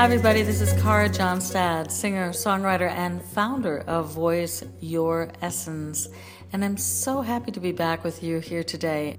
Hi, 0.00 0.06
everybody. 0.06 0.40
This 0.40 0.62
is 0.62 0.72
Kara 0.80 1.10
Johnstad, 1.10 1.90
singer, 1.90 2.30
songwriter, 2.30 2.88
and 2.88 3.22
founder 3.22 3.80
of 3.80 4.14
Voice 4.14 4.64
Your 4.80 5.30
Essence. 5.42 6.08
And 6.54 6.64
I'm 6.64 6.78
so 6.78 7.20
happy 7.20 7.52
to 7.52 7.60
be 7.60 7.72
back 7.72 8.02
with 8.02 8.22
you 8.22 8.38
here 8.38 8.64
today. 8.64 9.18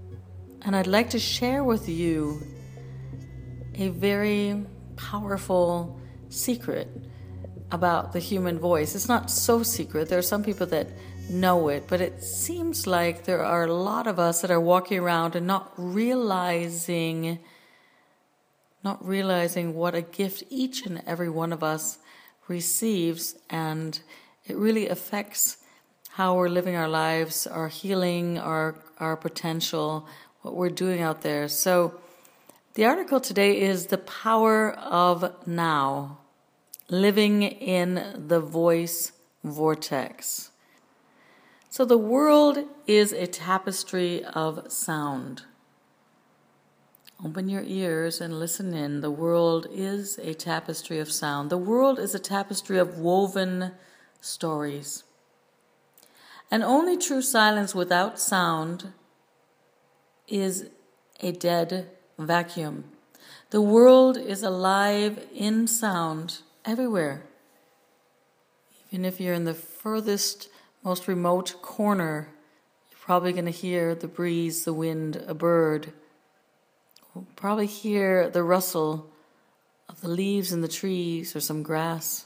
And 0.63 0.75
I'd 0.75 0.87
like 0.87 1.11
to 1.11 1.19
share 1.19 1.63
with 1.63 1.87
you 1.87 2.41
a 3.75 3.89
very 3.89 4.65
powerful 4.95 6.01
secret 6.29 6.89
about 7.71 8.11
the 8.11 8.19
human 8.19 8.57
voice. 8.57 8.95
It's 8.95 9.07
not 9.07 9.29
so 9.29 9.61
secret. 9.61 10.09
There 10.09 10.17
are 10.17 10.23
some 10.23 10.43
people 10.43 10.65
that 10.65 10.87
know 11.29 11.67
it, 11.67 11.85
but 11.87 12.01
it 12.01 12.23
seems 12.23 12.87
like 12.87 13.25
there 13.25 13.45
are 13.45 13.65
a 13.65 13.71
lot 13.71 14.07
of 14.07 14.17
us 14.17 14.41
that 14.41 14.49
are 14.49 14.59
walking 14.59 14.97
around 14.97 15.35
and 15.35 15.45
not 15.45 15.73
realizing 15.77 17.37
not 18.83 19.05
realizing 19.05 19.73
what 19.73 19.95
a 19.95 20.01
gift 20.01 20.43
each 20.49 20.85
and 20.85 21.01
every 21.05 21.29
one 21.29 21.53
of 21.53 21.63
us 21.63 21.99
receives 22.47 23.35
and 23.49 24.01
it 24.45 24.57
really 24.57 24.87
affects 24.87 25.57
how 26.11 26.35
we're 26.35 26.49
living 26.49 26.75
our 26.75 26.89
lives, 26.89 27.47
our 27.47 27.67
healing, 27.67 28.37
our 28.37 28.75
our 28.97 29.15
potential, 29.15 30.07
what 30.41 30.55
we're 30.55 30.69
doing 30.69 31.01
out 31.01 31.21
there. 31.21 31.47
So 31.47 31.99
the 32.73 32.85
article 32.85 33.19
today 33.19 33.59
is 33.59 33.87
The 33.87 33.97
Power 33.97 34.71
of 34.71 35.45
Now 35.45 36.19
Living 36.89 37.43
in 37.43 38.25
the 38.27 38.39
Voice 38.39 39.11
Vortex. 39.43 40.51
So, 41.69 41.83
the 41.83 41.97
world 41.97 42.59
is 42.87 43.11
a 43.11 43.27
tapestry 43.27 44.23
of 44.23 44.71
sound. 44.71 45.43
Open 47.23 47.49
your 47.49 47.61
ears 47.63 48.19
and 48.19 48.39
listen 48.39 48.73
in. 48.73 49.01
The 49.01 49.11
world 49.11 49.67
is 49.71 50.17
a 50.17 50.33
tapestry 50.33 50.97
of 50.97 51.11
sound. 51.11 51.51
The 51.51 51.57
world 51.57 51.99
is 51.99 52.15
a 52.15 52.19
tapestry 52.19 52.79
of 52.79 52.97
woven 52.97 53.73
stories. 54.21 55.03
And 56.49 56.63
only 56.63 56.97
true 56.97 57.21
silence 57.21 57.75
without 57.75 58.19
sound 58.19 58.93
is 60.27 60.69
a 61.19 61.31
dead 61.31 61.91
vacuum. 62.17 62.85
The 63.51 63.61
world 63.61 64.17
is 64.17 64.41
alive 64.41 65.27
in 65.33 65.67
sound 65.67 66.39
everywhere. 66.65 67.23
Even 68.89 69.05
if 69.05 69.19
you're 69.19 69.35
in 69.35 69.45
the 69.45 69.53
furthest, 69.53 70.49
most 70.83 71.07
remote 71.07 71.61
corner, 71.61 72.29
you're 72.89 72.99
probably 72.99 73.31
going 73.31 73.45
to 73.45 73.51
hear 73.51 73.93
the 73.93 74.07
breeze, 74.07 74.65
the 74.65 74.73
wind, 74.73 75.23
a 75.27 75.35
bird. 75.35 75.93
You'll 77.13 77.27
probably 77.35 77.67
hear 77.67 78.29
the 78.29 78.43
rustle 78.43 79.09
of 79.89 80.01
the 80.01 80.07
leaves 80.07 80.53
in 80.53 80.61
the 80.61 80.67
trees 80.67 81.35
or 81.35 81.39
some 81.39 81.63
grass. 81.63 82.25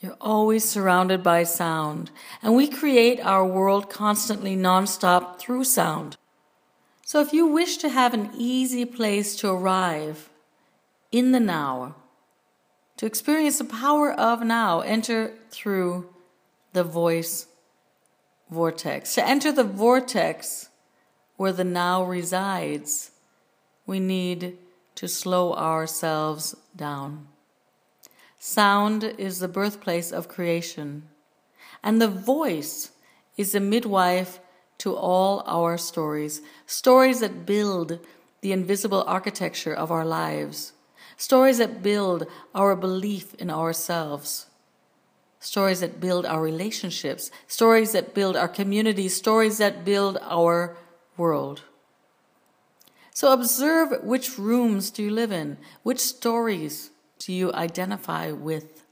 You're 0.00 0.16
always 0.20 0.64
surrounded 0.68 1.22
by 1.22 1.44
sound, 1.44 2.10
and 2.42 2.54
we 2.54 2.68
create 2.68 3.20
our 3.20 3.46
world 3.46 3.88
constantly, 3.88 4.54
nonstop 4.54 5.38
through 5.38 5.64
sound. 5.64 6.18
So 7.06 7.20
if 7.20 7.32
you 7.32 7.46
wish 7.46 7.78
to 7.78 7.88
have 7.88 8.12
an 8.12 8.30
easy 8.36 8.84
place 8.84 9.34
to 9.36 9.48
arrive 9.50 10.28
in 11.10 11.32
the 11.32 11.40
now, 11.40 11.96
to 12.98 13.06
experience 13.06 13.58
the 13.58 13.64
power 13.64 14.12
of 14.12 14.42
now, 14.42 14.80
enter 14.80 15.32
through 15.50 16.10
the 16.74 16.84
voice 16.84 17.46
vortex. 18.50 19.14
To 19.14 19.26
enter 19.26 19.52
the 19.52 19.64
vortex 19.64 20.68
where 21.36 21.52
the 21.52 21.64
now 21.64 22.04
resides, 22.04 23.10
we 23.86 24.00
need 24.00 24.56
to 24.94 25.08
slow 25.08 25.54
ourselves 25.54 26.54
down. 26.76 27.26
Sound 28.38 29.04
is 29.04 29.38
the 29.38 29.48
birthplace 29.48 30.12
of 30.12 30.28
creation, 30.28 31.08
and 31.82 32.00
the 32.00 32.08
voice 32.08 32.90
is 33.36 33.52
the 33.52 33.60
midwife 33.60 34.40
to 34.78 34.94
all 34.94 35.42
our 35.46 35.78
stories, 35.78 36.42
stories 36.66 37.20
that 37.20 37.46
build 37.46 37.98
the 38.40 38.52
invisible 38.52 39.04
architecture 39.06 39.74
of 39.74 39.90
our 39.90 40.04
lives, 40.04 40.72
stories 41.16 41.58
that 41.58 41.82
build 41.82 42.26
our 42.54 42.76
belief 42.76 43.34
in 43.36 43.50
ourselves, 43.50 44.46
stories 45.40 45.80
that 45.80 46.00
build 46.00 46.26
our 46.26 46.42
relationships, 46.42 47.30
stories 47.46 47.92
that 47.92 48.14
build 48.14 48.36
our 48.36 48.48
communities, 48.48 49.16
stories 49.16 49.58
that 49.58 49.84
build 49.84 50.18
our 50.22 50.76
world. 51.16 51.62
So 53.14 53.32
observe 53.32 54.02
which 54.02 54.38
rooms 54.38 54.90
do 54.90 55.02
you 55.02 55.10
live 55.10 55.32
in? 55.32 55.56
Which 55.82 56.00
stories 56.00 56.90
do 57.18 57.32
you 57.32 57.50
identify 57.54 58.30
with? 58.30 58.84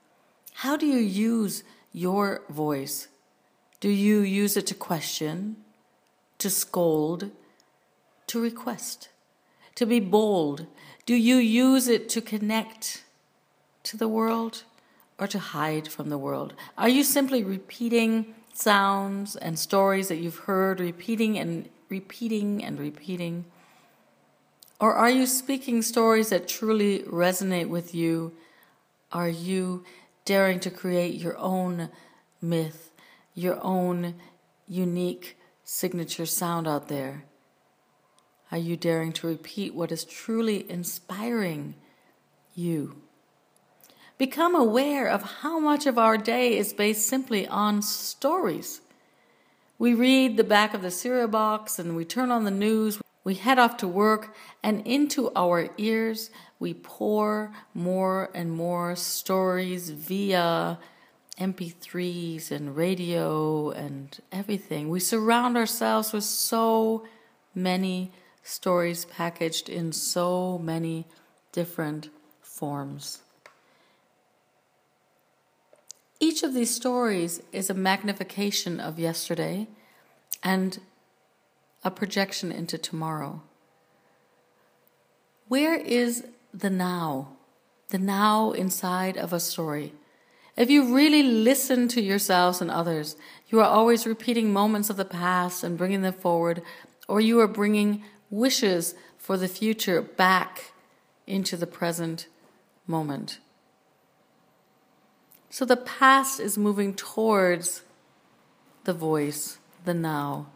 How 0.55 0.79
do 0.79 0.87
you 0.87 0.99
use 0.99 1.63
your 1.93 2.43
voice? 2.49 3.09
Do 3.81 3.91
you 3.91 4.21
use 4.21 4.57
it 4.57 4.67
to 4.69 4.75
question? 4.75 5.57
to 6.43 6.51
scold, 6.51 7.31
to 8.27 8.41
request, 8.41 9.11
to 9.77 9.87
be 9.87 10.01
bold? 10.01 10.67
Do 11.07 11.15
you 11.15 11.37
use 11.37 11.87
it 11.87 12.09
to 12.09 12.21
connect 12.21 13.05
to 13.85 13.97
the 13.97 14.09
world 14.09 14.65
or 15.21 15.29
to 15.29 15.39
hide 15.39 15.87
from 15.87 16.09
the 16.09 16.19
world? 16.19 16.55
Are 16.77 16.89
you 16.89 17.05
simply 17.05 17.45
repeating 17.45 18.35
sounds 18.53 19.37
and 19.37 19.57
stories 19.57 20.09
that 20.09 20.17
you've 20.17 20.51
heard, 20.51 20.81
repeating 20.81 21.39
and 21.39 21.69
repeating 21.89 22.65
and 22.65 22.77
repeating? 22.77 23.45
Or 24.83 24.95
are 24.95 25.11
you 25.11 25.27
speaking 25.27 25.81
stories 25.81 26.31
that 26.31 26.49
truly 26.49 27.05
resonate 27.05 27.69
with 27.69 27.95
you? 27.95 28.33
Are 29.13 29.29
you 29.29 29.85
daring 30.25 30.59
to 30.59 30.73
create 30.73 31.15
your 31.15 31.39
own 31.39 31.89
myth, 32.41 32.91
your 33.33 33.61
own 33.63 34.17
unique 34.67 35.39
signature 35.63 36.27
sound 36.27 36.67
out 36.67 36.89
there? 36.89 37.27
Are 38.51 38.59
you 38.59 38.77
daring 38.77 39.13
to 39.13 39.29
repeat 39.29 39.73
what 39.73 39.93
is 39.93 40.03
truly 40.03 40.69
inspiring 40.69 41.77
you? 42.53 43.03
Become 44.19 44.57
aware 44.57 45.07
of 45.07 45.23
how 45.43 45.61
much 45.61 45.87
of 45.87 45.97
our 45.97 46.19
day 46.19 46.59
is 46.59 46.73
based 46.73 47.07
simply 47.07 47.47
on 47.47 47.83
stories. 47.83 48.81
We 49.79 49.95
read 49.95 50.37
the 50.37 50.43
back 50.43 50.75
of 50.75 50.83
the 50.83 50.91
cereal 50.91 51.29
box 51.29 51.79
and 51.79 51.95
we 51.95 52.05
turn 52.05 52.33
on 52.33 52.43
the 52.43 52.51
news, 52.51 52.99
we 53.25 53.35
head 53.35 53.59
off 53.59 53.77
to 53.79 53.89
work, 53.89 54.35
and 54.63 54.87
into 54.87 55.31
our 55.37 55.71
ears 55.79 56.31
we 56.59 56.75
pour 56.75 57.53
more 57.75 58.31
and 58.35 58.53
more 58.53 58.97
stories 58.97 59.91
via 59.91 60.79
MP3s 61.39 62.51
and 62.51 62.77
radio 62.77 63.71
and 63.71 64.21
everything. 64.31 64.89
We 64.89 65.01
surround 65.01 65.57
ourselves 65.57 66.13
with 66.13 66.25
so 66.25 67.05
many 67.55 68.13
stories 68.43 69.05
packaged 69.05 69.69
in 69.69 69.93
so 69.93 70.59
many 70.59 71.07
different 71.53 72.11
forms. 72.41 73.23
Each 76.21 76.43
of 76.43 76.55
these 76.55 76.75
stories 76.75 77.43
is 77.53 77.69
a 77.69 77.75
magnification 77.75 78.79
of 78.79 78.99
yesterday 78.99 79.67
and 80.43 80.79
a 81.85 81.91
projection 81.91 82.53
into 82.53 82.79
tomorrow. 82.79 83.43
Where 85.49 85.75
is 85.75 86.25
the 86.55 86.71
now? 86.71 87.37
The 87.89 87.99
now 87.99 88.53
inside 88.53 89.17
of 89.17 89.33
a 89.33 89.41
story. 89.41 89.93
If 90.57 90.71
you 90.71 90.95
really 90.95 91.23
listen 91.23 91.89
to 91.89 92.01
yourselves 92.01 92.61
and 92.61 92.71
others, 92.71 93.17
you 93.49 93.61
are 93.61 93.69
always 93.69 94.07
repeating 94.07 94.53
moments 94.53 94.91
of 94.91 94.97
the 94.97 95.05
past 95.05 95.65
and 95.65 95.79
bringing 95.79 96.03
them 96.03 96.15
forward, 96.15 96.63
or 97.09 97.21
you 97.21 97.41
are 97.41 97.49
bringing 97.49 98.05
wishes 98.31 98.95
for 99.19 99.37
the 99.37 99.49
future 99.49 100.03
back 100.03 100.73
into 101.27 101.57
the 101.57 101.67
present 101.67 102.27
moment. 102.87 103.39
So 105.51 105.65
the 105.65 105.77
past 105.77 106.41
is 106.41 106.57
moving 106.57 106.95
towards 106.95 107.83
the 108.85 108.95
voice, 108.95 109.59
the 109.85 109.95
now. 109.95 110.47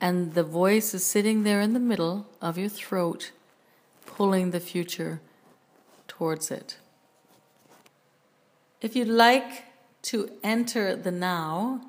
And 0.00 0.34
the 0.34 0.42
voice 0.42 0.92
is 0.94 1.04
sitting 1.04 1.42
there 1.42 1.60
in 1.60 1.72
the 1.72 1.80
middle 1.80 2.26
of 2.40 2.58
your 2.58 2.68
throat, 2.68 3.32
pulling 4.04 4.50
the 4.50 4.60
future 4.60 5.20
towards 6.06 6.50
it. 6.50 6.78
If 8.80 8.94
you'd 8.94 9.08
like 9.08 9.64
to 10.02 10.30
enter 10.44 10.94
the 10.94 11.10
now, 11.10 11.80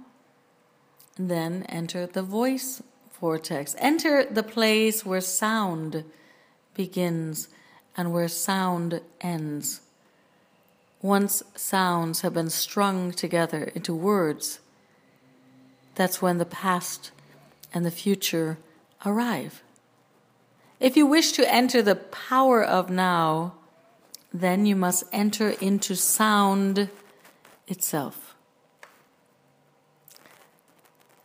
then 1.17 1.63
enter 1.63 2.05
the 2.05 2.23
voice 2.23 2.81
vortex. 3.19 3.75
Enter 3.79 4.23
the 4.25 4.43
place 4.43 5.05
where 5.05 5.21
sound 5.21 6.03
begins 6.73 7.49
and 7.95 8.13
where 8.13 8.27
sound 8.27 9.01
ends. 9.21 9.81
Once 11.01 11.43
sounds 11.55 12.21
have 12.21 12.33
been 12.33 12.49
strung 12.49 13.11
together 13.11 13.71
into 13.75 13.93
words, 13.93 14.59
that's 15.95 16.21
when 16.21 16.37
the 16.37 16.45
past 16.45 17.11
and 17.77 17.85
the 17.85 17.91
future 17.91 18.57
arrive. 19.05 19.61
If 20.79 20.97
you 20.97 21.05
wish 21.05 21.31
to 21.33 21.53
enter 21.53 21.83
the 21.83 21.93
power 21.95 22.63
of 22.63 22.89
now, 22.89 23.53
then 24.33 24.65
you 24.65 24.75
must 24.75 25.03
enter 25.13 25.49
into 25.61 25.95
sound 25.95 26.89
itself. 27.67 28.35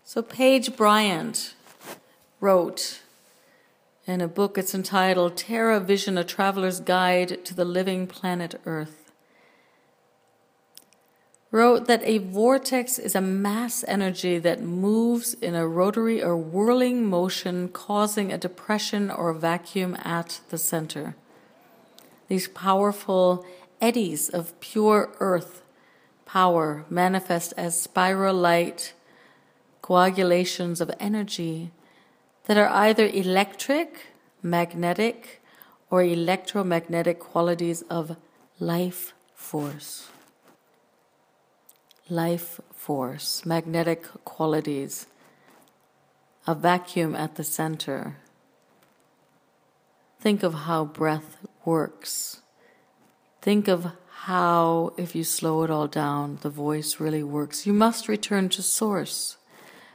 So, 0.05 0.21
Page 0.21 0.77
Bryant 0.77 1.55
wrote 2.39 3.01
in 4.07 4.21
a 4.21 4.29
book, 4.29 4.59
it's 4.59 4.75
entitled 4.75 5.39
Terra 5.39 5.81
Vision 5.81 6.19
A 6.19 6.25
Traveler's 6.25 6.81
Guide 6.81 7.47
to 7.47 7.55
the 7.55 7.65
Living 7.65 8.07
Planet 8.07 8.61
Earth 8.67 9.02
wrote 11.53 11.87
that 11.87 12.03
a 12.05 12.17
vortex 12.17 12.99
is 12.99 13.15
a 13.15 13.21
mass 13.21 13.85
energy 13.87 14.39
that 14.39 14.63
moves 14.63 15.35
in 15.35 15.55
a 15.55 15.69
rotary 15.69 16.23
or 16.23 16.35
whirling 16.35 17.05
motion, 17.05 17.69
causing 17.69 18.33
a 18.33 18.39
depression 18.39 19.11
or 19.11 19.35
vacuum 19.35 19.95
at 20.03 20.41
the 20.49 20.57
center. 20.57 21.15
These 22.29 22.49
powerful 22.49 23.45
eddies 23.83 24.31
of 24.31 24.59
pure 24.61 25.15
earth 25.21 25.63
power 26.25 26.87
manifest 26.89 27.53
as 27.59 27.81
spiral 27.81 28.35
light 28.35 28.95
coagulations 29.83 30.81
of 30.81 30.91
energy 30.99 31.71
that 32.47 32.57
are 32.57 32.69
either 32.69 33.07
electric, 33.07 34.07
magnetic, 34.43 35.43
or 35.91 36.03
electromagnetic 36.03 37.19
qualities 37.19 37.83
of 37.91 38.17
life 38.59 39.13
force 39.35 40.09
life 42.09 42.61
force, 42.75 43.47
magnetic 43.47 44.05
qualities, 44.25 45.07
a 46.47 46.55
vacuum 46.55 47.15
at 47.15 47.37
the 47.37 47.45
center. 47.45 48.17
Think 50.21 50.43
of 50.43 50.55
how 50.55 50.85
breath 50.85 51.37
works. 51.65 52.43
Think 53.41 53.69
of 53.69 53.93
how, 54.23 54.93
if 54.97 55.17
you 55.17 55.25
slow 55.25 55.65
it 55.65 55.71
all 55.71 55.89
down, 55.89 56.39
the 56.43 56.51
voice 56.51 57.01
really 57.01 57.23
works. 57.23 57.67
You 57.67 57.73
must 57.73 58.09
return 58.09 58.49
to 58.51 58.63
source. 58.63 59.37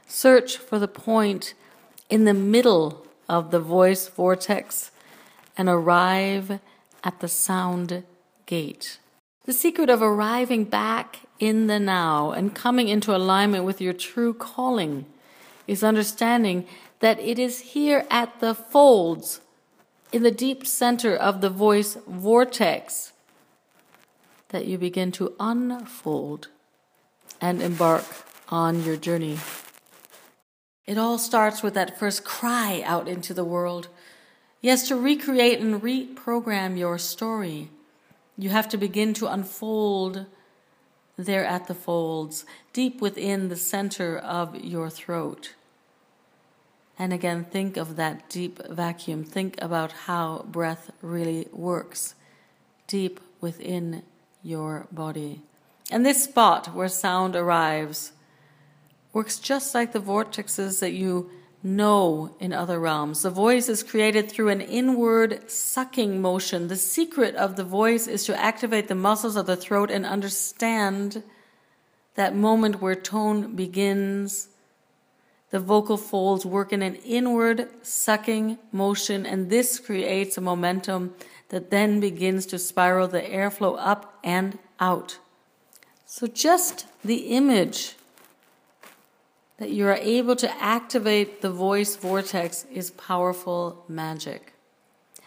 Search 0.06 0.56
for 0.56 0.78
the 0.78 0.88
point 0.88 1.54
in 2.10 2.24
the 2.24 2.34
middle 2.34 3.06
of 3.28 3.50
the 3.50 3.60
voice 3.60 4.08
vortex 4.08 4.90
and 5.56 5.68
arrive 5.68 6.60
at 7.04 7.20
the 7.20 7.28
sound 7.28 8.04
gate. 8.46 8.98
The 9.44 9.52
secret 9.52 9.88
of 9.88 10.02
arriving 10.02 10.64
back 10.64 11.20
in 11.38 11.66
the 11.66 11.78
now 11.78 12.32
and 12.32 12.54
coming 12.54 12.88
into 12.88 13.14
alignment 13.14 13.64
with 13.64 13.80
your 13.80 13.92
true 13.92 14.34
calling 14.34 15.06
is 15.66 15.84
understanding 15.84 16.66
that 17.00 17.20
it 17.20 17.38
is 17.38 17.60
here 17.60 18.04
at 18.10 18.40
the 18.40 18.54
folds, 18.54 19.40
in 20.12 20.22
the 20.22 20.30
deep 20.30 20.66
center 20.66 21.14
of 21.14 21.40
the 21.40 21.50
voice 21.50 21.96
vortex, 22.06 23.12
that 24.48 24.66
you 24.66 24.78
begin 24.78 25.12
to 25.12 25.34
unfold 25.38 26.48
and 27.40 27.62
embark 27.62 28.04
on 28.48 28.82
your 28.82 28.96
journey. 28.96 29.38
It 30.86 30.96
all 30.96 31.18
starts 31.18 31.62
with 31.62 31.74
that 31.74 31.98
first 31.98 32.24
cry 32.24 32.82
out 32.84 33.06
into 33.06 33.34
the 33.34 33.44
world. 33.44 33.88
Yes, 34.62 34.88
to 34.88 34.96
recreate 34.96 35.60
and 35.60 35.82
reprogram 35.82 36.78
your 36.78 36.96
story, 36.96 37.68
you 38.38 38.48
have 38.48 38.68
to 38.70 38.78
begin 38.78 39.12
to 39.14 39.26
unfold 39.26 40.24
there 41.18 41.44
at 41.44 41.66
the 41.66 41.74
folds, 41.74 42.46
deep 42.72 43.00
within 43.00 43.48
the 43.48 43.56
center 43.56 44.16
of 44.16 44.54
your 44.64 44.88
throat. 44.88 45.54
And 46.98 47.12
again, 47.12 47.44
think 47.44 47.76
of 47.76 47.96
that 47.96 48.28
deep 48.28 48.60
vacuum. 48.68 49.24
Think 49.24 49.60
about 49.60 49.92
how 49.92 50.46
breath 50.48 50.90
really 51.02 51.48
works 51.52 52.14
deep 52.86 53.20
within 53.40 54.02
your 54.42 54.86
body. 54.92 55.42
And 55.90 56.06
this 56.06 56.24
spot 56.24 56.74
where 56.74 56.88
sound 56.88 57.34
arrives 57.34 58.12
works 59.12 59.38
just 59.38 59.74
like 59.74 59.92
the 59.92 60.00
vortexes 60.00 60.80
that 60.80 60.92
you 60.92 61.30
know 61.62 62.34
in 62.38 62.52
other 62.52 62.78
realms. 62.78 63.22
The 63.22 63.30
voice 63.30 63.68
is 63.68 63.82
created 63.82 64.30
through 64.30 64.48
an 64.48 64.60
inward 64.60 65.50
sucking 65.50 66.20
motion. 66.20 66.68
The 66.68 66.76
secret 66.76 67.34
of 67.34 67.56
the 67.56 67.64
voice 67.64 68.06
is 68.06 68.24
to 68.24 68.40
activate 68.40 68.88
the 68.88 68.94
muscles 68.94 69.36
of 69.36 69.46
the 69.46 69.56
throat 69.56 69.90
and 69.90 70.06
understand 70.06 71.22
that 72.14 72.34
moment 72.34 72.80
where 72.80 72.94
tone 72.94 73.54
begins. 73.56 74.48
The 75.50 75.60
vocal 75.60 75.96
folds 75.96 76.44
work 76.44 76.72
in 76.72 76.82
an 76.82 76.96
inward 76.96 77.68
sucking 77.82 78.58
motion, 78.70 79.24
and 79.24 79.50
this 79.50 79.78
creates 79.78 80.36
a 80.36 80.42
momentum 80.42 81.14
that 81.48 81.70
then 81.70 82.00
begins 82.00 82.44
to 82.46 82.58
spiral 82.58 83.08
the 83.08 83.22
airflow 83.22 83.76
up 83.78 84.18
and 84.22 84.58
out. 84.78 85.18
So, 86.04 86.26
just 86.26 86.86
the 87.04 87.28
image 87.36 87.97
that 89.58 89.70
you 89.70 89.86
are 89.86 89.94
able 89.94 90.36
to 90.36 90.62
activate 90.62 91.42
the 91.42 91.50
voice 91.50 91.96
vortex 91.96 92.64
is 92.72 92.90
powerful 92.92 93.84
magic. 93.88 94.54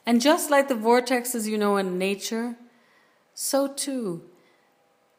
And 0.06 0.22
just 0.22 0.50
like 0.50 0.68
the 0.68 0.74
vortexes 0.74 1.48
you 1.48 1.58
know 1.58 1.78
in 1.78 1.98
nature, 1.98 2.56
so 3.34 3.68
too 3.68 4.24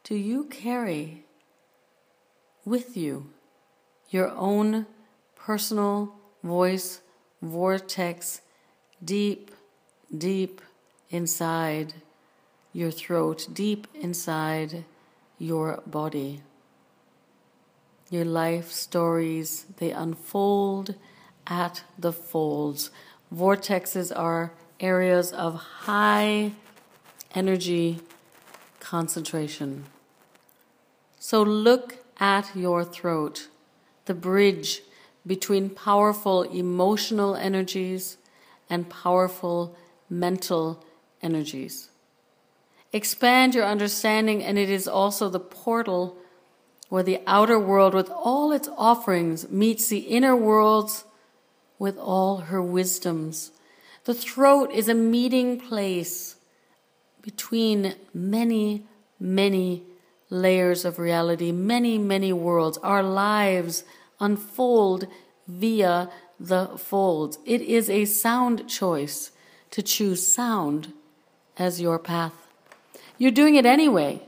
do 0.04 0.16
you 0.16 0.44
carry 0.44 1.24
with 2.64 2.96
you 2.96 3.30
your 4.10 4.30
own 4.30 4.86
personal 5.36 6.14
voice 6.42 7.00
vortex 7.40 8.40
deep, 9.04 9.50
deep 10.16 10.60
inside 11.10 11.94
your 12.72 12.90
throat, 12.90 13.46
deep 13.52 13.86
inside 13.94 14.84
your 15.38 15.82
body 15.86 16.42
your 18.12 18.26
life 18.26 18.70
stories, 18.70 19.64
they 19.78 19.90
unfold 19.90 20.94
at 21.46 21.82
the 21.98 22.12
folds. 22.12 22.90
Vortexes 23.34 24.12
are 24.14 24.52
areas 24.78 25.32
of 25.32 25.54
high 25.54 26.52
energy 27.34 28.00
concentration. 28.80 29.86
So 31.18 31.42
look 31.42 32.04
at 32.20 32.54
your 32.54 32.84
throat, 32.84 33.48
the 34.04 34.14
bridge 34.14 34.82
between 35.26 35.70
powerful 35.70 36.42
emotional 36.42 37.34
energies 37.34 38.18
and 38.68 38.90
powerful 38.90 39.74
mental 40.10 40.84
energies. 41.22 41.88
Expand 42.92 43.54
your 43.54 43.64
understanding, 43.64 44.44
and 44.44 44.58
it 44.58 44.68
is 44.68 44.86
also 44.86 45.30
the 45.30 45.40
portal 45.40 46.18
where 46.92 47.02
the 47.02 47.22
outer 47.26 47.58
world 47.58 47.94
with 47.94 48.10
all 48.10 48.52
its 48.52 48.68
offerings 48.76 49.48
meets 49.48 49.88
the 49.88 50.00
inner 50.00 50.36
worlds 50.36 51.04
with 51.78 51.96
all 51.96 52.36
her 52.52 52.60
wisdoms. 52.60 53.50
The 54.04 54.12
throat 54.12 54.70
is 54.70 54.90
a 54.90 54.94
meeting 54.94 55.58
place 55.58 56.36
between 57.22 57.94
many, 58.12 58.84
many 59.18 59.84
layers 60.28 60.84
of 60.84 60.98
reality, 60.98 61.50
many, 61.50 61.96
many 61.96 62.30
worlds. 62.30 62.76
Our 62.82 63.02
lives 63.02 63.84
unfold 64.20 65.06
via 65.48 66.10
the 66.38 66.66
folds. 66.76 67.38
It 67.46 67.62
is 67.62 67.88
a 67.88 68.04
sound 68.04 68.68
choice 68.68 69.30
to 69.70 69.80
choose 69.80 70.26
sound 70.26 70.92
as 71.56 71.80
your 71.80 71.98
path. 71.98 72.34
You're 73.16 73.30
doing 73.30 73.54
it 73.54 73.64
anyway. 73.64 74.20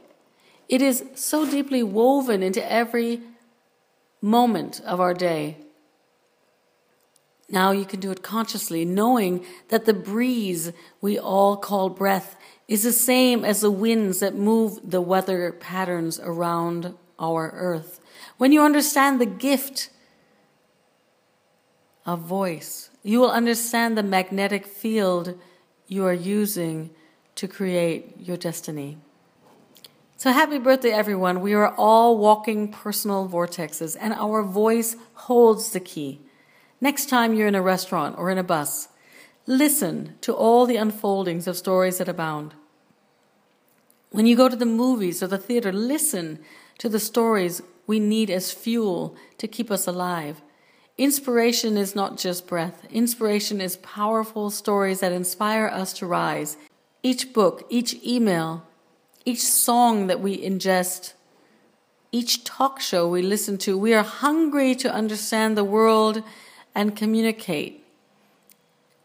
It 0.69 0.83
is 0.83 1.05
so 1.15 1.49
deeply 1.49 1.83
woven 1.83 2.43
into 2.43 2.65
every 2.71 3.21
moment 4.21 4.81
of 4.85 5.01
our 5.01 5.15
day. 5.15 5.59
Now 7.49 7.73
you 7.73 7.85
can 7.85 8.01
do 8.01 8.11
it 8.11 8.23
consciously, 8.23 8.85
knowing 8.85 9.45
that 9.69 9.85
the 9.85 9.93
breeze 9.93 10.73
we 11.01 11.19
all 11.19 11.57
call 11.57 11.91
breath 11.91 12.37
is 12.67 12.83
the 12.83 12.93
same 12.93 13.45
as 13.45 13.61
the 13.61 13.71
winds 13.71 14.21
that 14.21 14.35
move 14.35 14.81
the 14.83 15.03
weather 15.03 15.53
patterns 15.53 16.19
around 16.21 16.95
our 17.19 17.51
earth. 17.51 18.01
When 18.39 18.53
you 18.53 18.63
understand 18.63 19.21
the 19.21 19.27
gift 19.27 19.91
of 22.07 22.21
voice, 22.21 22.91
you 23.03 23.21
will 23.21 23.31
understand 23.31 23.97
the 23.97 24.03
magnetic 24.03 24.67
field 24.67 25.39
you 25.87 26.07
are 26.07 26.15
using 26.15 26.91
to 27.35 27.47
create 27.47 28.17
your 28.19 28.39
destiny. 28.39 28.97
So, 30.25 30.33
happy 30.33 30.59
birthday, 30.59 30.91
everyone. 30.91 31.43
We 31.43 31.53
are 31.53 31.75
all 31.75 32.17
walking 32.17 32.73
personal 32.73 33.29
vortexes, 33.29 33.95
and 34.01 34.15
our 34.15 34.43
voice 34.43 34.97
holds 35.13 35.69
the 35.69 35.81
key. 35.81 36.23
Next 36.81 37.11
time 37.11 37.35
you're 37.35 37.47
in 37.47 37.55
a 37.55 37.61
restaurant 37.61 38.17
or 38.17 38.31
in 38.31 38.39
a 38.39 38.43
bus, 38.43 38.89
listen 39.47 40.15
to 40.23 40.33
all 40.33 40.65
the 40.65 40.79
unfoldings 40.79 41.47
of 41.47 41.59
stories 41.59 41.99
that 41.99 42.09
abound. 42.09 42.55
When 44.13 44.25
you 44.25 44.35
go 44.35 44.49
to 44.49 44.57
the 44.57 44.65
movies 44.65 45.23
or 45.23 45.27
the 45.27 45.37
theater, 45.37 45.71
listen 45.71 46.39
to 46.79 46.89
the 46.89 46.99
stories 46.99 47.61
we 47.87 48.01
need 48.01 48.31
as 48.31 48.51
fuel 48.51 49.15
to 49.37 49.47
keep 49.47 49.71
us 49.71 49.87
alive. 49.87 50.41
Inspiration 50.97 51.77
is 51.77 51.95
not 51.95 52.17
just 52.17 52.47
breath, 52.47 52.87
inspiration 52.91 53.61
is 53.61 53.77
powerful 53.77 54.49
stories 54.49 55.01
that 55.01 55.13
inspire 55.13 55.67
us 55.67 55.93
to 55.93 56.07
rise 56.07 56.57
each 57.03 57.35
book, 57.35 57.67
each 57.69 58.03
email, 58.03 58.67
each 59.25 59.43
song 59.43 60.07
that 60.07 60.21
we 60.21 60.37
ingest, 60.37 61.15
each 62.13 62.45
talk 62.45 62.81
show 62.81 63.09
we 63.09 63.23
listen 63.23 63.59
to. 63.59 63.77
We 63.77 63.95
are 63.95 64.03
hungry 64.03 64.75
to 64.77 64.93
understand 64.93 65.57
the 65.57 65.65
world 65.65 66.23
and 66.75 66.95
communicate. 66.95 67.85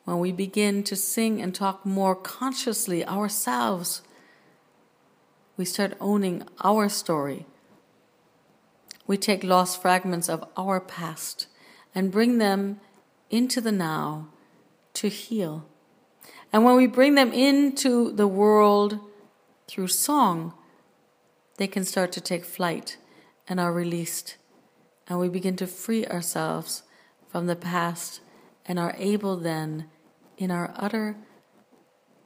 When 0.03 0.19
we 0.19 0.31
begin 0.31 0.83
to 0.83 0.95
sing 0.95 1.41
and 1.41 1.53
talk 1.53 1.85
more 1.85 2.15
consciously 2.15 3.05
ourselves, 3.05 4.01
we 5.55 5.65
start 5.65 5.95
owning 5.99 6.43
our 6.63 6.89
story. 6.89 7.45
We 9.07 9.17
take 9.17 9.43
lost 9.43 9.81
fragments 9.81 10.29
of 10.29 10.43
our 10.57 10.79
past 10.79 11.47
and 11.95 12.11
bring 12.11 12.37
them 12.37 12.79
into 13.29 13.61
the 13.61 13.71
now 13.71 14.27
to 14.95 15.09
heal. 15.09 15.65
And 16.51 16.63
when 16.63 16.75
we 16.75 16.87
bring 16.87 17.15
them 17.15 17.31
into 17.31 18.11
the 18.11 18.27
world 18.27 18.99
through 19.69 19.87
song, 19.87 20.53
they 21.57 21.67
can 21.67 21.85
start 21.85 22.11
to 22.13 22.19
take 22.19 22.43
flight 22.43 22.97
and 23.47 23.59
are 23.59 23.71
released. 23.71 24.37
And 25.07 25.19
we 25.19 25.29
begin 25.29 25.55
to 25.57 25.67
free 25.67 26.05
ourselves 26.07 26.81
from 27.27 27.45
the 27.45 27.55
past 27.55 28.21
and 28.65 28.79
are 28.79 28.95
able 28.97 29.37
then, 29.37 29.85
in 30.37 30.49
our 30.49 30.73
utter 30.75 31.17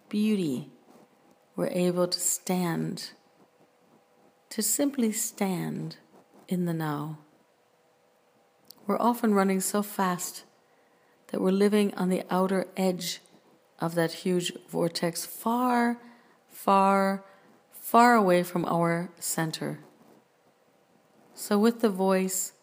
beauty, 0.07 0.69
we're 1.55 1.67
able 1.67 2.07
to 2.07 2.19
stand, 2.19 3.11
to 4.49 4.61
simply 4.61 5.11
stand 5.11 5.97
in 6.47 6.65
the 6.65 6.73
now. 6.73 7.17
We're 8.87 9.01
often 9.01 9.33
running 9.33 9.59
so 9.59 9.81
fast 9.81 10.45
that 11.27 11.41
we're 11.41 11.51
living 11.51 11.93
on 11.95 12.09
the 12.09 12.23
outer 12.29 12.67
edge 12.77 13.19
of 13.79 13.95
that 13.95 14.11
huge 14.13 14.53
vortex, 14.69 15.25
far, 15.25 15.97
far, 16.47 17.23
far 17.93 18.15
away 18.15 18.41
from 18.41 18.65
our 18.65 19.11
center. 19.19 19.77
So, 21.35 21.59
with 21.59 21.81
the 21.81 21.91
voice, 21.91 22.53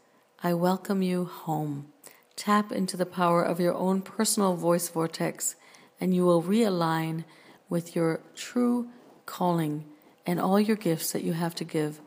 I 0.42 0.54
welcome 0.54 1.02
you 1.02 1.24
home. 1.24 1.86
Tap 2.34 2.72
into 2.72 2.96
the 2.96 3.06
power 3.06 3.40
of 3.40 3.60
your 3.60 3.74
own 3.74 4.02
personal 4.02 4.56
voice 4.56 4.88
vortex, 4.88 5.54
and 6.00 6.12
you 6.12 6.24
will 6.24 6.42
realign 6.42 7.22
with 7.68 7.94
your 7.94 8.18
true 8.34 8.88
calling 9.24 9.84
and 10.26 10.40
all 10.40 10.58
your 10.58 10.74
gifts 10.74 11.12
that 11.12 11.22
you 11.22 11.34
have 11.34 11.54
to 11.54 11.64
give 11.64 12.00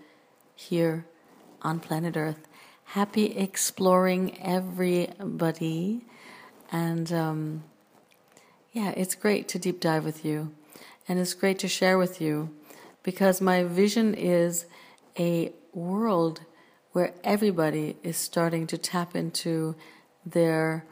here 0.53 1.05
on 1.61 1.79
planet 1.79 2.17
Earth. 2.17 2.45
Happy 2.83 3.27
exploring, 3.37 4.37
everybody. 4.41 6.01
And 6.73 7.13
um, 7.13 7.63
yeah, 8.73 8.89
it's 8.97 9.15
great 9.15 9.47
to 9.47 9.59
deep 9.59 9.79
dive 9.79 10.03
with 10.03 10.25
you. 10.25 10.51
And 11.07 11.19
it's 11.19 11.33
great 11.33 11.59
to 11.59 11.69
share 11.69 11.97
with 11.97 12.19
you 12.19 12.53
because 13.03 13.41
my 13.41 13.63
vision 13.63 14.13
is 14.13 14.65
a 15.19 15.53
world 15.73 16.41
where 16.93 17.13
everybody 17.23 17.97
is 18.03 18.17
starting 18.17 18.65
to 18.67 18.77
tap 18.77 19.15
into 19.15 19.75
their, 20.25 20.85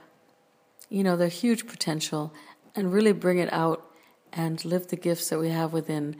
you 0.89 1.03
know, 1.03 1.15
their 1.15 1.27
huge 1.27 1.67
potential 1.67 2.33
and 2.75 2.93
really 2.93 3.13
bring 3.13 3.37
it 3.37 3.51
out 3.53 3.85
and 4.33 4.63
live 4.65 4.87
the 4.87 4.95
gifts 4.95 5.29
that 5.29 5.39
we 5.39 5.49
have 5.49 5.73
within. 5.73 6.15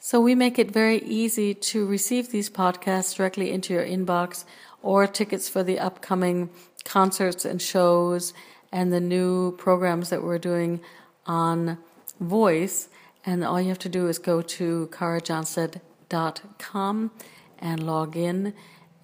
So 0.00 0.20
we 0.20 0.34
make 0.34 0.58
it 0.58 0.70
very 0.70 0.98
easy 0.98 1.54
to 1.54 1.86
receive 1.86 2.30
these 2.30 2.48
podcasts 2.48 3.16
directly 3.16 3.50
into 3.50 3.72
your 3.74 3.84
inbox 3.84 4.44
or 4.82 5.06
tickets 5.06 5.48
for 5.48 5.64
the 5.64 5.80
upcoming 5.80 6.50
concerts 6.84 7.44
and 7.44 7.60
shows 7.60 8.32
and 8.72 8.92
the 8.92 9.00
new 9.00 9.56
programs 9.56 10.10
that 10.10 10.22
we're 10.22 10.38
doing 10.38 10.80
on 11.26 11.78
voice. 12.20 12.88
And 13.26 13.44
all 13.44 13.60
you 13.60 13.68
have 13.68 13.78
to 13.80 13.88
do 13.88 14.06
is 14.08 14.18
go 14.18 14.40
to 14.40 14.88
karajohnstad.com 14.92 17.10
and 17.58 17.86
log 17.86 18.16
in. 18.16 18.54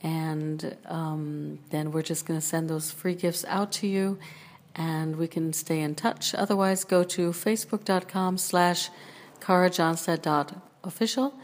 And 0.02 0.76
um, 0.87 1.59
then 1.71 1.91
we're 1.91 2.02
just 2.02 2.26
going 2.26 2.38
to 2.41 2.47
send 2.47 2.71
those 2.71 2.93
free 2.93 3.17
gifts 3.17 3.45
out 3.49 3.73
to 3.73 3.87
you 3.87 4.19
and 4.75 5.17
we 5.17 5.29
can 5.29 5.52
stay 5.52 5.81
in 5.81 5.95
touch. 5.95 6.35
Otherwise, 6.35 6.85
go 6.85 7.05
to 7.05 7.31
facebook.com 7.31 8.38
slash 8.38 8.88
karajohnstad.official 9.41 11.35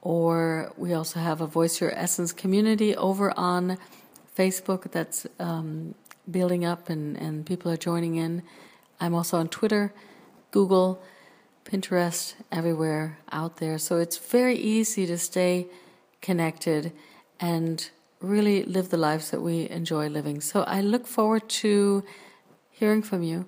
or 0.00 0.72
we 0.76 0.92
also 0.92 1.20
have 1.20 1.40
a 1.40 1.46
Voice 1.46 1.80
Your 1.80 1.92
Essence 1.92 2.32
community 2.32 2.96
over 2.96 3.32
on 3.38 3.78
Facebook 4.36 4.90
that's 4.90 5.26
um, 5.38 5.94
building 6.30 6.64
up 6.64 6.88
and, 6.88 7.16
and 7.16 7.46
people 7.46 7.70
are 7.70 7.76
joining 7.76 8.16
in. 8.16 8.42
I'm 9.00 9.14
also 9.14 9.38
on 9.38 9.48
Twitter, 9.48 9.92
Google, 10.50 11.00
Pinterest, 11.64 12.34
everywhere 12.50 13.18
out 13.30 13.56
there. 13.56 13.78
So 13.78 13.98
it's 13.98 14.18
very 14.18 14.56
easy 14.56 15.06
to 15.06 15.18
stay 15.18 15.66
connected 16.20 16.92
and 17.40 17.90
really 18.20 18.62
live 18.64 18.90
the 18.90 18.96
lives 18.96 19.30
that 19.30 19.40
we 19.40 19.68
enjoy 19.68 20.08
living. 20.08 20.40
So 20.40 20.62
I 20.62 20.80
look 20.80 21.06
forward 21.06 21.48
to 21.48 22.04
hearing 22.70 23.02
from 23.02 23.22
you. 23.22 23.46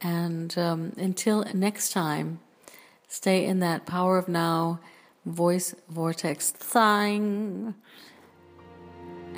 And 0.00 0.56
um, 0.58 0.92
until 0.96 1.44
next 1.54 1.92
time, 1.92 2.40
stay 3.08 3.44
in 3.44 3.60
that 3.60 3.86
power 3.86 4.18
of 4.18 4.28
now 4.28 4.80
voice 5.24 5.74
vortex 5.88 6.50
thing 6.50 7.74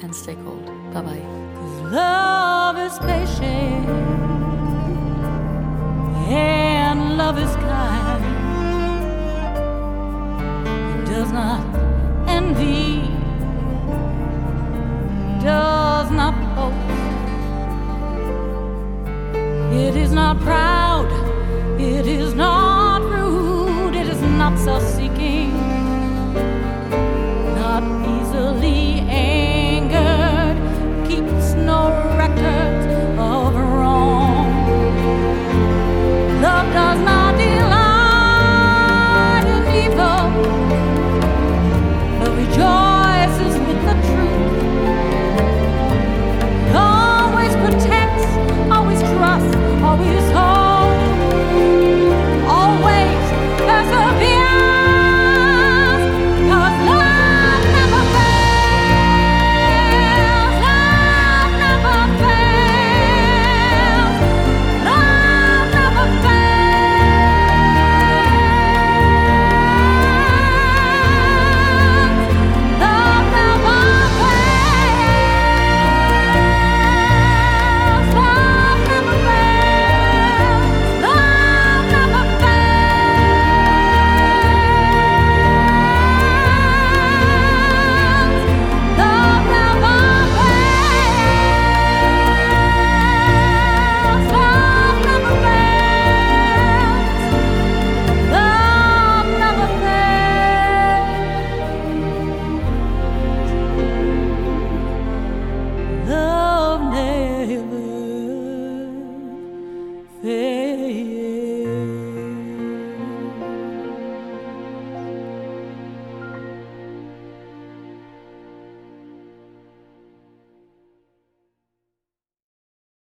and 0.03 0.15
stay 0.15 0.35
cold. 0.35 0.67
Bye 0.93 1.03
bye. 1.03 1.49
Love 1.91 2.79
is 2.79 2.99
patient 2.99 3.89
and 6.29 7.17
love 7.17 7.39
is 7.39 7.55
kind. 7.57 8.08
Does 11.29 11.35
not 11.35 11.61
envy, 12.27 13.03
does 15.45 16.11
not 16.11 16.35
boast. 16.57 16.77
It 19.75 19.97
is 19.97 20.13
not 20.13 20.41
proud. 20.41 20.68